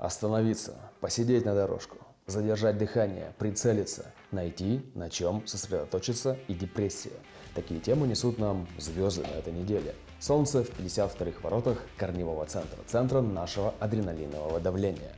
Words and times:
Остановиться, 0.00 0.76
посидеть 1.02 1.44
на 1.44 1.54
дорожку, 1.54 1.98
задержать 2.26 2.78
дыхание, 2.78 3.34
прицелиться, 3.38 4.06
найти, 4.30 4.80
на 4.94 5.10
чем 5.10 5.46
сосредоточиться 5.46 6.38
и 6.48 6.54
депрессия. 6.54 7.12
Такие 7.54 7.80
темы 7.80 8.06
несут 8.06 8.38
нам 8.38 8.66
звезды 8.78 9.24
на 9.24 9.38
этой 9.38 9.52
неделе. 9.52 9.94
Солнце 10.18 10.64
в 10.64 10.70
52-х 10.70 11.42
воротах 11.42 11.82
корневого 11.98 12.46
центра, 12.46 12.78
центра 12.86 13.20
нашего 13.20 13.74
адреналинового 13.78 14.58
давления. 14.58 15.12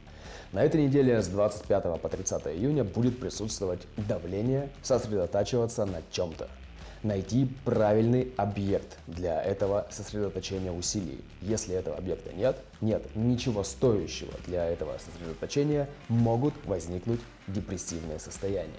На 0.51 0.65
этой 0.65 0.85
неделе 0.85 1.23
с 1.23 1.29
25 1.29 2.01
по 2.01 2.09
30 2.09 2.49
июня 2.49 2.83
будет 2.83 3.21
присутствовать 3.21 3.87
давление, 3.97 4.69
сосредотачиваться 4.83 5.85
на 5.85 6.03
чем-то 6.11 6.49
найти 7.03 7.49
правильный 7.65 8.33
объект 8.37 8.99
для 9.07 9.43
этого 9.43 9.87
сосредоточения 9.91 10.73
усилий. 10.73 11.21
Если 11.41 11.75
этого 11.75 11.97
объекта 11.97 12.33
нет, 12.33 12.59
нет 12.81 13.05
ничего 13.15 13.65
стоящего 13.65 14.33
для 14.47 14.67
этого 14.67 14.99
сосредоточения, 14.99 15.89
могут 16.09 16.55
возникнуть 16.65 17.21
депрессивные 17.49 18.19
состояния. 18.19 18.73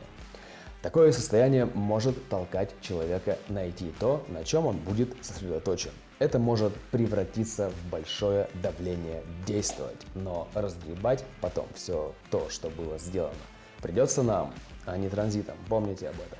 Такое 0.81 1.13
состояние 1.13 1.65
может 1.65 2.27
толкать 2.27 2.71
человека 2.81 3.37
найти 3.47 3.93
то, 3.99 4.25
на 4.27 4.43
чем 4.43 4.65
он 4.65 4.77
будет 4.77 5.15
сосредоточен. 5.21 5.91
Это 6.19 6.39
может 6.39 6.73
превратиться 6.91 7.69
в 7.69 7.89
большое 7.89 8.49
давление 8.61 9.23
действовать, 9.47 10.01
но 10.13 10.49
разгребать 10.53 11.23
потом 11.39 11.67
все 11.73 12.13
то, 12.29 12.49
что 12.49 12.69
было 12.69 12.97
сделано, 12.97 13.33
придется 13.81 14.23
нам, 14.23 14.53
а 14.85 14.97
не 14.97 15.07
транзитом. 15.07 15.55
Помните 15.69 16.09
об 16.09 16.15
этом. 16.15 16.37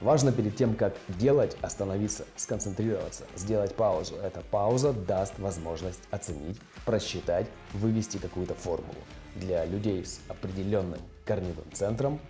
Важно 0.00 0.32
перед 0.32 0.56
тем, 0.56 0.74
как 0.74 0.94
делать, 1.08 1.56
остановиться, 1.62 2.24
сконцентрироваться, 2.36 3.24
сделать 3.36 3.74
паузу. 3.74 4.16
Эта 4.16 4.40
пауза 4.40 4.92
даст 4.92 5.38
возможность 5.38 6.00
оценить, 6.10 6.58
просчитать, 6.84 7.46
вывести 7.72 8.18
какую-то 8.18 8.54
формулу. 8.54 8.98
Для 9.36 9.64
людей 9.64 10.04
с 10.04 10.20
определенным 10.28 11.00
корневым 11.24 11.64
центром 11.72 12.20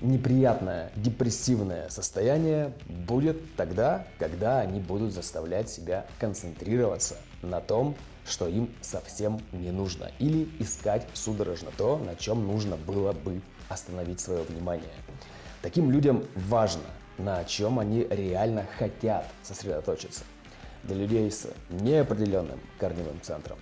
неприятное 0.00 0.92
депрессивное 0.96 1.88
состояние 1.88 2.72
будет 2.86 3.54
тогда, 3.56 4.06
когда 4.18 4.60
они 4.60 4.80
будут 4.80 5.12
заставлять 5.12 5.68
себя 5.68 6.06
концентрироваться 6.18 7.16
на 7.42 7.60
том, 7.60 7.96
что 8.26 8.46
им 8.48 8.70
совсем 8.80 9.40
не 9.52 9.70
нужно, 9.70 10.10
или 10.18 10.48
искать 10.58 11.06
судорожно 11.14 11.70
то, 11.76 11.98
на 11.98 12.16
чем 12.16 12.46
нужно 12.46 12.76
было 12.76 13.12
бы 13.12 13.40
остановить 13.68 14.20
свое 14.20 14.42
внимание. 14.42 14.92
Таким 15.62 15.90
людям 15.90 16.24
важно 16.34 16.82
на 17.24 17.44
чем 17.44 17.78
они 17.78 18.06
реально 18.10 18.66
хотят 18.78 19.26
сосредоточиться. 19.42 20.24
Для 20.82 20.96
людей 20.96 21.30
с 21.30 21.48
неопределенным 21.68 22.60
корневым 22.78 23.20
центром 23.20 23.58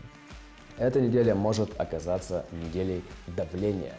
эта 0.76 1.00
неделя 1.00 1.34
может 1.34 1.78
оказаться 1.80 2.46
неделей 2.52 3.04
давления. 3.26 3.94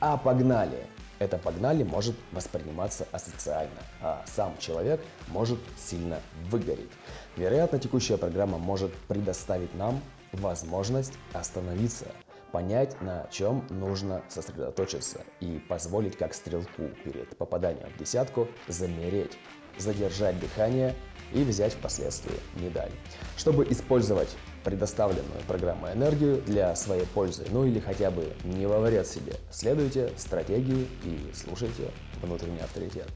А 0.00 0.16
погнали! 0.16 0.86
Это 1.18 1.38
погнали 1.38 1.84
может 1.84 2.16
восприниматься 2.32 3.06
асоциально, 3.12 3.78
а 4.00 4.24
сам 4.26 4.56
человек 4.58 5.00
может 5.28 5.60
сильно 5.78 6.18
выгореть. 6.50 6.90
Вероятно, 7.36 7.78
текущая 7.78 8.16
программа 8.16 8.58
может 8.58 8.92
предоставить 9.06 9.72
нам 9.74 10.00
возможность 10.32 11.12
остановиться– 11.32 12.06
понять, 12.52 13.00
на 13.00 13.26
чем 13.30 13.66
нужно 13.70 14.22
сосредоточиться 14.28 15.22
и 15.40 15.58
позволить 15.68 16.16
как 16.16 16.34
стрелку 16.34 16.88
перед 17.04 17.36
попаданием 17.36 17.88
в 17.88 17.98
десятку 17.98 18.46
замереть, 18.68 19.38
задержать 19.78 20.38
дыхание 20.38 20.94
и 21.32 21.42
взять 21.42 21.72
впоследствии 21.72 22.38
медаль. 22.56 22.92
Чтобы 23.36 23.64
использовать 23.70 24.36
предоставленную 24.64 25.40
программу 25.48 25.88
энергию 25.88 26.40
для 26.42 26.76
своей 26.76 27.06
пользы, 27.06 27.44
ну 27.50 27.64
или 27.64 27.80
хотя 27.80 28.10
бы 28.10 28.32
не 28.44 28.66
во 28.66 28.78
вред 28.80 29.06
себе, 29.06 29.34
следуйте 29.50 30.12
стратегии 30.16 30.86
и 31.04 31.30
слушайте 31.34 31.90
внутренний 32.22 32.60
авторитет. 32.60 33.08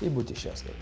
И 0.00 0.08
будьте 0.08 0.34
счастливы. 0.34 0.76